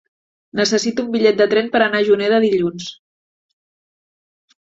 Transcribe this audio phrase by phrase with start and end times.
[0.59, 2.87] Necessito un bitllet de tren per anar a Juneda dilluns.